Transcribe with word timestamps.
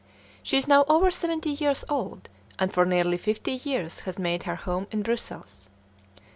She 0.41 0.57
is 0.57 0.67
now 0.67 0.83
over 0.89 1.11
seventy 1.11 1.51
years 1.51 1.85
old, 1.87 2.27
and 2.57 2.73
for 2.73 2.85
nearly 2.87 3.17
fifty 3.17 3.51
years 3.51 3.99
has 3.99 4.17
made 4.17 4.45
her 4.47 4.55
home 4.55 4.87
in 4.89 5.03
Brussels. 5.03 5.69